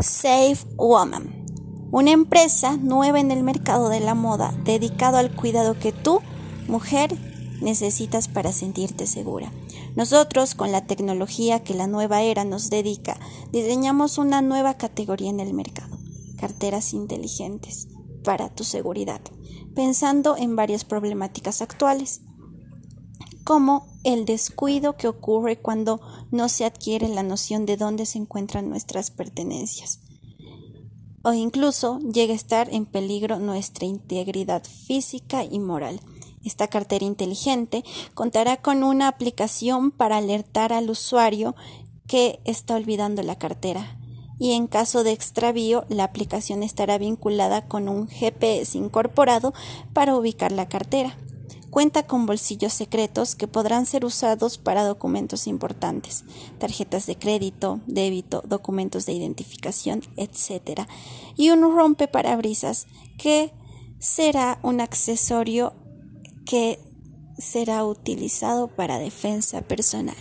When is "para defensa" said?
68.68-69.60